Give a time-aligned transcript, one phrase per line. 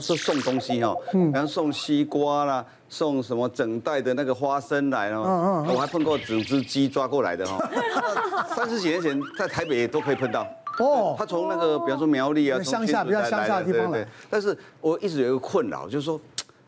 [0.00, 7.58] 是送东西哈，嗯，然后送西瓜啦，送什么整袋的那个花生来哦，嗯嗯，我还碰过整只鸡抓过来的哈，
[8.54, 10.46] 三十几年前在台北也都可以碰到。
[10.78, 11.16] 哦。
[11.18, 16.20] 他从那个比方说苗栗啊，乡下比较乡下的地方来，但是我一直有一个困扰，就是说，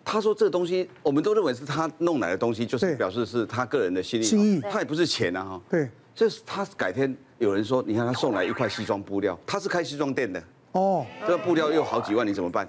[0.05, 5.61] 他说这个东西我们都认为是他弄来的东西，就是表示是他个人的心意，心意，他也不是钱啊哈。
[5.71, 10.43] 对，就是他改天有人说，你看他送来一块西装布料，他是开西装店的
[10.73, 12.69] 哦，这个布料又好几万，你怎么办？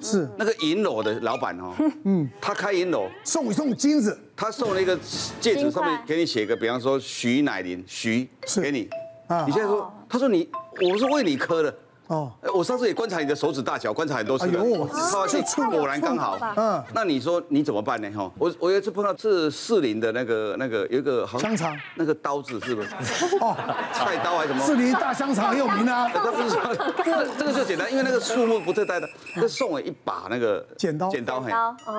[0.00, 0.28] 是。
[0.36, 3.08] 那个银楼的老板哦，嗯，他开银楼。
[3.24, 4.98] 送一送金子，他送了一个
[5.40, 8.28] 戒指，上面给你写个，比方说徐乃麟，徐
[8.62, 8.88] 给你，
[9.26, 10.48] 啊，你现在说，他说你，
[10.80, 11.74] 我是为你磕的。
[12.10, 16.36] 哦，我上次也观察你的手指大小，观察很多次，哎呦，果然刚好。
[16.56, 18.10] 嗯，那你说你怎么办呢？
[18.10, 22.88] 哈，我我有一次碰到是士林的那个那个有一个香肠，那个刀子是不是？
[23.40, 23.56] 哦，
[23.92, 24.66] 菜刀还是什么？
[24.66, 26.10] 士林大香肠很有名啊。
[26.12, 26.56] 这不是，
[27.38, 29.08] 这个就简单，因为那个数目不特大的，
[29.40, 31.52] 就送了一把那个剪刀，剪刀很，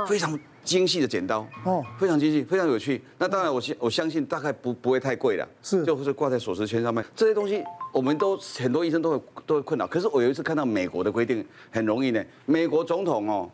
[0.06, 0.38] 非常。
[0.64, 3.04] 精细的剪刀哦，非常精细，非常有趣。
[3.18, 7.04] 那当然，我相我相信大概不不会太贵了，是就是挂在锁匙圈上面。
[7.16, 9.86] 这些东西我们都很多医生都会都会困扰。
[9.88, 13.50] 可是我有一次看到美国的规定很容易呢，美国总统哦，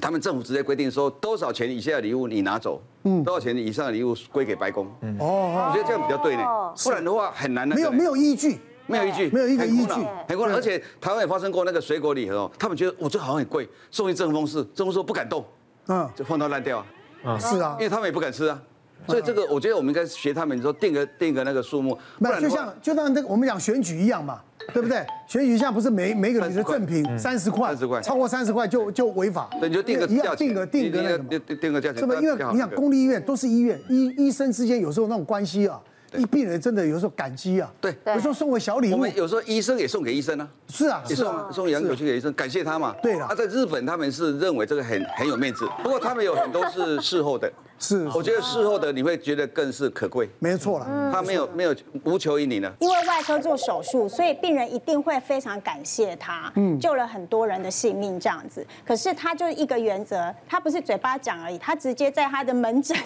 [0.00, 4.86] 他们政府直接规定说多少钱以下的礼物你拿走，嗯，多少钱以上的礼物归给白宫。
[5.00, 5.16] 嗯。
[5.18, 6.44] 哦，我觉得这样比较对呢，
[6.84, 7.74] 不然的话很难的。
[7.74, 9.92] 没有没有依据，没有依据，没有一个依据，
[10.28, 10.54] 很困难。
[10.54, 15.44] 而且台湾也发生过那个水果礼盒哦，他们觉得我这好像很贵，送一正风式，正风说不敢动。
[15.88, 16.84] 嗯，就放到烂掉
[17.24, 18.60] 啊，是啊，因为他们也不敢吃啊，
[19.06, 24.40] 所以这个我觉得我们应该学他们说定个定个那个数目，不然就像就像那个我们讲选举一样嘛，
[24.74, 25.04] 对不对？
[25.26, 32.20] 选举像不是每每个人的赠品三十块，三十块，超过三十块就就违法，对，你就定个一样定个定个那个定定个价钱，是不是？
[32.22, 35.80] 因为你想公立医院都是医院，医医生之间有时候那种关系啊。
[36.16, 41.48] 一病人真的有时候感激啊，对，有时候送个小礼物，我们有时候医生也送给医生啊，是啊，也送啊。
[41.52, 42.94] 送洋酒去给医生，感谢他嘛。
[43.02, 51.74] 对了，啊，在日本他们是认为这个很很有面子，不过他们有很多是事后的， 是，我觉得事后的你会觉得更是可贵，没错了，他没有没有
[52.04, 58.66] 无求于你呢，因为外科做手术，所以病人一定会非常感谢他，嗯，救了很多人的性命这样子。
[58.86, 62.96] 可是他就是一个原则，他不是嘴巴讲而已，他直接在他的门诊。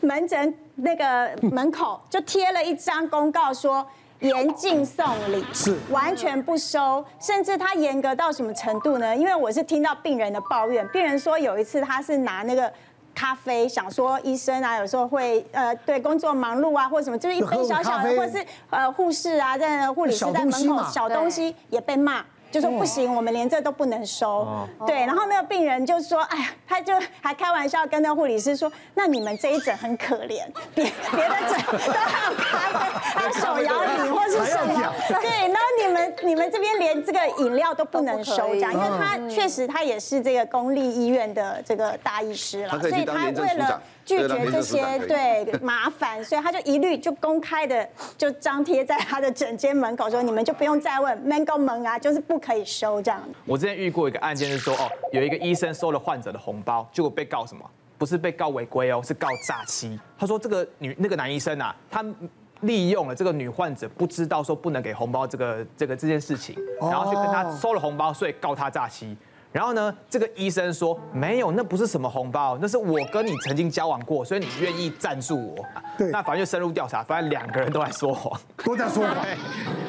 [0.00, 3.86] 门诊那个 门口就贴了一张公告，说
[4.20, 9.14] 严禁送礼，是完全不收，甚至他严格到什么程度呢？
[9.14, 12.72] 因为我是听到病人的抱怨，病人说有一次他是拿那个
[13.14, 22.24] 咖啡，想说医生啊，有时候会呃对工作忙碌啊，或者什么，就是一杯小小的，或者是呃护士啊，在护理师在门口小东西也被骂。
[22.56, 24.66] 就说不行，我们连这都不能收。
[24.86, 30.42] 对，然后那个病人就说：“哎呀，他就还开玩笑跟那护理师说，那你们这一诊很可怜，
[30.74, 32.78] 别别的诊都还有咖啡，
[33.14, 34.92] 还有手摇你或是什么。
[35.20, 35.35] 对，
[36.24, 47.84] 你们这边连这个饮料都不能收，这样，因为他确实他也是这个公立医院的这个大医师了，所以他为了。”拒绝这些对麻烦，所以他就一律就公开的
[48.16, 53.20] 就张贴在他的诊间门口，说你们就不用再问，Mango 门啊，就是不可以收这样。
[53.44, 57.68] 我之前遇过一个案件是说，哦，有一个医生收了患者的红包，结果被告什么？
[57.98, 59.98] 不是被告违规哦，是告诈欺。
[60.16, 62.04] 他说这个女那个男医生啊，他
[62.60, 69.16] 利用了这个女患者不知道说不能给红包这个这个这件事情，然后去跟她收了红包，所以告她诈欺。
[69.52, 75.64] 然后呢，这个医生说没有，那不是什么红包，那是我跟你曾经交往过，所以你愿意赞助我。
[75.96, 79.16] 对，那法院深入调查，发现两个人都在说谎，都在说谎。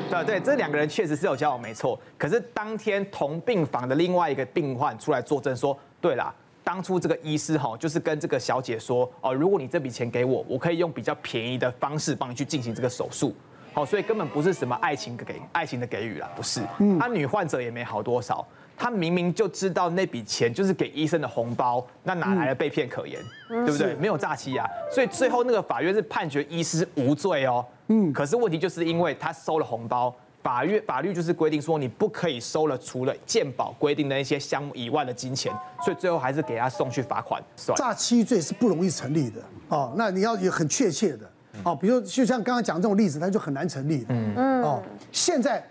[0.09, 1.99] 对对，这两个人确实是有交往，没错。
[2.17, 6.33] 可是当天同病房的另外一个病患出来作证说，对啦，
[6.67, 13.33] 当初这个医师哈，就是跟这个小姐说，哦，如果你这笔钱给我，我可以用比较便宜的方式帮你去进行这个手术。
[13.71, 16.61] 好，所以根本不是什么爱情给爱情的给予啦，不是。
[16.79, 18.45] 嗯，他女患者也没好多少。
[18.75, 23.19] 她明明就知道那笔钱就是给医生的红包，那哪来的被骗可言？
[23.49, 23.95] 嗯、对不对？
[23.95, 27.65] 没有诈欺啊，所以最后那个法院是判决医师无罪哦。
[27.87, 30.13] 嗯，可是问题就是因为他收了红包，
[30.47, 35.53] 法院法律就是规定说你不可以收了除了鉴保规定的那些项目以外的金钱，
[35.83, 37.43] 所以最后还是给他送去罚款。
[37.75, 41.29] 诈欺罪是不容易成立的哦，那你要有很确切的
[41.65, 44.05] 哦，比如就像刚刚讲这种例子，它就很难成立。
[44.07, 44.81] 嗯嗯哦，
[45.11, 45.61] 现在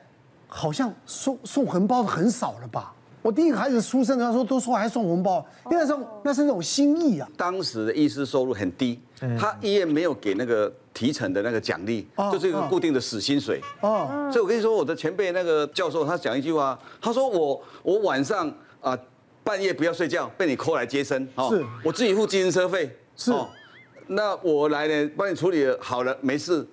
[0.46, 2.92] 好像送送红包的很少了吧？
[3.26, 7.28] 我第一个孩子出生的时候，都说还送红包，因为那是那是那种心意啊。
[7.36, 9.00] 当时的医师收入很低，
[9.36, 13.60] 他医院没有给那个提成的那个奖励，就是一个固定的死薪水。
[13.80, 18.48] 哦，所以我跟你说，我的前辈那个教授，他讲一句话，他说我我晚上
[18.80, 18.96] 啊
[19.42, 21.52] 半夜不要睡觉，被你 call 来接生，哦，
[21.82, 23.32] 我自己付计程车费，是，
[24.06, 26.64] 那我来呢帮你处理好了，没事，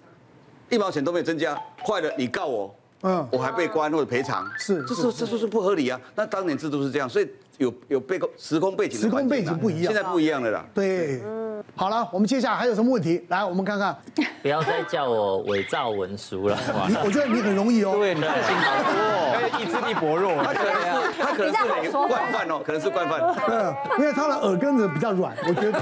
[0.69, 2.75] 一毛钱都没有增加，坏了你告我。
[3.03, 5.99] 嗯，我还被关或者赔偿，是，这是这就是不合理啊。
[6.15, 10.65] 那当年制度是这样，所以有有背空时空背景，时空背景不一样，现在不一样了啦。
[10.73, 11.21] 对，
[11.75, 13.23] 好了，我们接下来还有什么问题？
[13.27, 13.95] 来，我们看看。
[14.41, 16.57] 不要再叫我伪造文书了。
[17.05, 17.93] 我觉得你很容易哦。
[17.95, 20.43] 对，你耐心好多哦，意志力薄弱。
[20.43, 23.19] 他可能是他可能是惯犯哦，可能是惯犯。
[23.47, 25.81] 对，因为他的耳根子比较软，我觉得。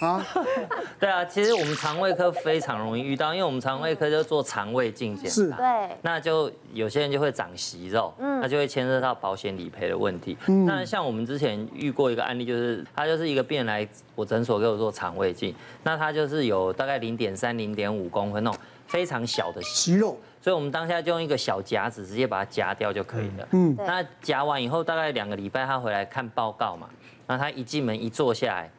[0.00, 0.26] 啊，
[0.98, 10.36] 对啊，其实我们肠胃科非常容易遇到，因为我们肠胃科就做肠胃镜检查，是，对，那就有些人就会长息肉，嗯，那就会牵涉到保险理赔的问题。
[10.46, 23.48] 嗯，那像我们之前遇过一个案例，就是他就是一个病人来我诊所给我做肠胃镜，那他就是有大概零点三、零点五公分那种非常小的息肉，所以我们当下就用一个小夹子直接把它夹掉就可以了。
[23.52, 26.88] 嗯，那夹完以后大概两个礼拜，他回来看报告嘛，
[27.26, 28.70] 那他一进门一坐下来。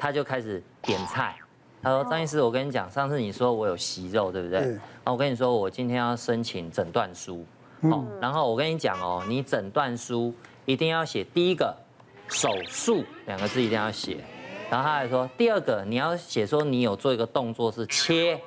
[0.00, 1.36] 他就开始点菜，
[1.82, 4.74] 他说：“张医师，我跟你讲，上次你说我有息肉，对不对？
[5.04, 7.44] 啊，我跟你说，我今天要申请诊断书，
[7.82, 10.32] 哦，然后我跟你讲哦，你诊断书
[10.64, 11.76] 一定要写第一个
[12.28, 14.16] 手术两个字一定要写，
[14.70, 18.40] 然后他还说第二个你要写说你有做一个动作是切，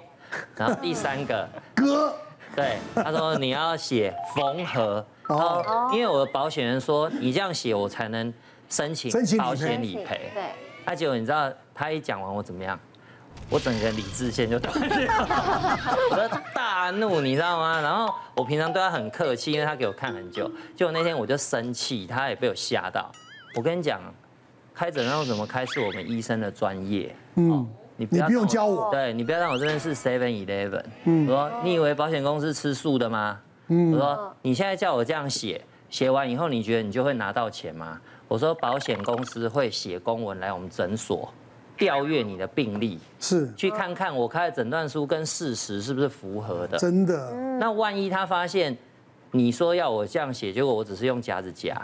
[0.55, 2.11] 然后第三个割，
[2.55, 8.33] 对，他说你要写缝合，哦，因为我的保险人说你这样写我才能
[8.69, 10.43] 申请保险理赔，对。”
[10.85, 12.79] 他结果你知道他一讲完我怎么样？
[13.49, 14.89] 我整个理智线就断掉，
[16.09, 17.81] 我的大怒，你知道吗？
[17.81, 20.49] 然后我平常对他很客气，因为他给我看很久。
[20.75, 23.11] 结果那天我就生气，他也被我吓到。
[23.55, 23.99] 我跟你讲，
[24.73, 27.15] 开诊断怎么开是我们医生的专业。
[27.35, 28.89] 嗯，你不用教我。
[28.91, 30.83] 对，你不要让我这边是 Seven Eleven。
[31.03, 33.39] 嗯，我说你以为保险公司吃素的吗？
[33.67, 37.99] 嗯，我说你现在叫我这样写，写完以后你觉得你就会拿到钱吗？
[38.33, 41.31] 我说保险公司会写公文来我们诊所
[41.77, 46.75] 调阅你的病历，是去看看我开的诊断书跟事实是不是符合的。
[46.79, 47.31] 真的。
[47.59, 48.75] 那万一他发现
[49.29, 51.79] 你说要我这样写，结果我只是用夹子夹，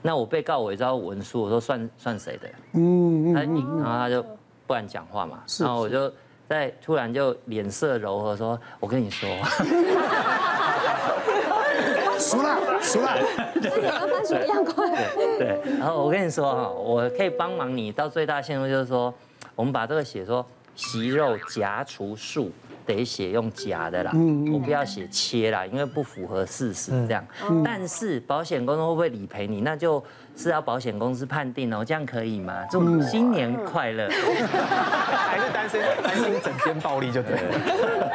[0.00, 2.48] 那我被告伪造文书，我说算算谁的？
[2.74, 3.34] 嗯嗯。
[3.34, 4.22] 他然后他就
[4.68, 6.08] 不敢讲话嘛，然后我就
[6.48, 9.28] 在突然就脸色柔和说：“我跟你说。
[12.18, 13.18] ”熟了，熟了，
[13.54, 14.90] 跟番薯一样快。
[15.38, 19.12] 对，然后我跟你说哈，我可以帮忙你到最大限度，就是说，
[19.54, 20.44] 我们把这个写说
[20.74, 22.50] 息肉夹除术。
[22.86, 24.12] 得写用假的啦，
[24.52, 27.24] 我不要写切啦，因为不符合事实这样。
[27.64, 30.02] 但是保险公司会不会理赔你，那就
[30.36, 32.64] 是要保险公司判定哦，这样可以吗？
[32.70, 34.08] 祝新年快乐。
[34.08, 37.60] 还是单身，单身整天暴力就对了。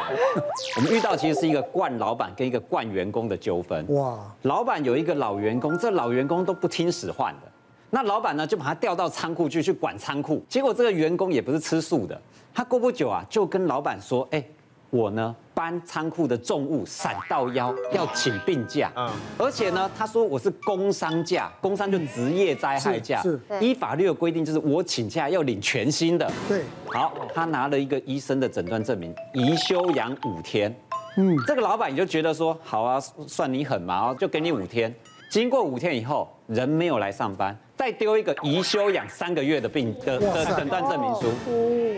[0.76, 3.84] 我们遇到其实是一个惯老板跟一个惯员工的纠纷。
[3.94, 7.50] 哇，老板有一个老员工，这老员工都不听使唤的，
[7.90, 12.20] 那老板呢就把他调到仓库去去管仓库，结果这个员工也不是吃素的，
[12.54, 14.42] 他过不久啊就跟老板说，哎。
[14.90, 18.90] 我呢搬仓库的重物闪到腰，要请病假。
[18.96, 19.08] 嗯，
[19.38, 23.22] 而且呢，他说我是工伤假，工伤就职业灾害假。
[23.22, 26.30] 是，依法律的规定就是我请假要领全薪的。
[26.48, 30.74] 对，好，他拿了一个医生的诊断证明，宜休养五天。
[31.16, 34.94] 嗯，这个老板也就觉得说，好啊，算你狠嘛，就给你五天。
[35.30, 41.32] 经过五天以后，人没有来上班，再丢一个宜休养三个月的病的的诊断证明书。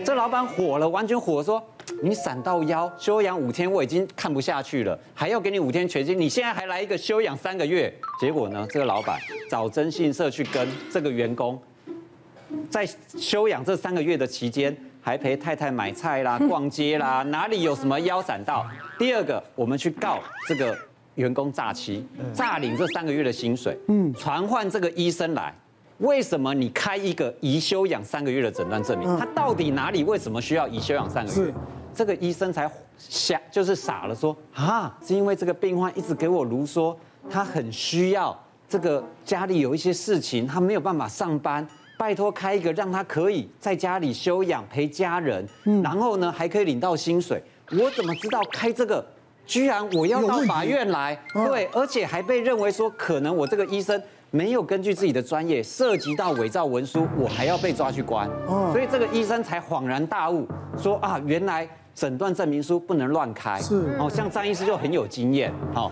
[0.05, 1.61] 这老板火了，完全火了，说。
[2.01, 8.65] 你闪到腰，休养五天，我已经看不下去了，还要给你五天全薪，你现在还来一个休养三个月，结果呢？
[8.69, 9.19] 这个老板
[9.49, 11.61] 找征信社去跟这个员工，
[12.69, 12.87] 在
[13.17, 18.65] 休养这三个月的期间，还陪太太买菜啦、 逛街啦，哪里有什么腰闪到？
[18.97, 20.77] 第二个，我们去告这个
[21.15, 25.53] 员工诈欺，诈领这三个月的薪水，嗯，传唤这个医生来。
[25.99, 29.17] 为什么你开一个宜休养三个月的诊断证明？
[29.17, 31.53] 他到底哪里为什么需要宜休养三个月？
[31.95, 36.97] 这个医生才想，就是傻了，说啊，是因为这个病患一直给我如说，
[37.29, 45.47] 他很需要这个家里有一些事情，他没有办法上班，拜托开一个让他可以在家里休养陪家人，
[45.83, 47.41] 然后呢还可以领到薪水。
[47.71, 49.05] 我怎么知道开这个
[49.45, 51.17] 居然我要到法院来？
[51.33, 54.01] 对，而且还被认为说可能我这个医生。
[54.35, 58.27] 没有根据自己的专业涉及到伪造文书，我还要被抓去关，
[58.71, 63.61] 所以这个医生才恍然大悟，说啊，原来诊断证明书不能乱开。
[63.61, 65.91] 是哦，像张医师就很有经验，好，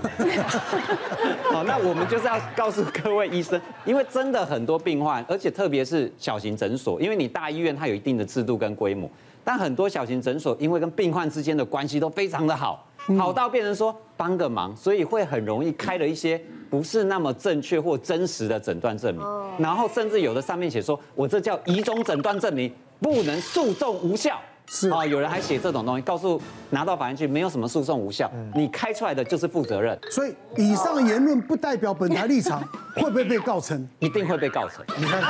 [1.52, 9.08] 好， 那我们就是要告诉各位医生，因为真的很多病患，而且特别是小型诊所，因为你大医院它有一定的制度跟规模，
[9.44, 12.88] 但很多小型诊所因为跟病患之间的关系都非常的好。
[13.18, 19.26] 好到变成说帮个忙，所以会很容易开了一些不是那么正确或真实的诊断证明，
[19.58, 24.40] 然后甚至有的上面写说，我这叫乙种诊断证明，不能诉讼无效。
[24.74, 26.40] 是啊，有人还写这种东西，告诉
[26.70, 30.00] 拿到法院去，没有什么诉讼无效，你开出来的就是负责任。
[30.10, 32.64] 所以以上言论不代表本台立场，
[32.96, 33.86] 会不会被告成？
[34.00, 34.86] 一定会被告成。
[34.98, 35.22] 你看，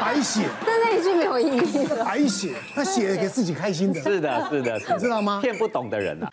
[0.00, 1.86] 白写，但那一句没有意义。
[2.02, 4.00] 白写，他写给自己开心的。
[4.00, 5.40] 是的，是的，你知道吗？
[5.42, 6.32] 骗不懂的人啊！